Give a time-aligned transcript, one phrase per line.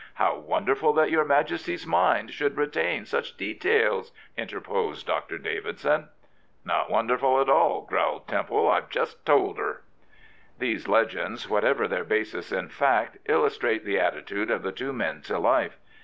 [0.15, 5.37] How wonderful that your Majesty's mind should retain such details!" interposed Dr.
[5.37, 6.09] Davidson.
[6.65, 9.83] "Not wonderful at ail," growled Temple." I've just told her."
[10.57, 15.37] These legends, whatever their basis in fact, illustrate the attitude of the two men to
[15.37, 15.77] life.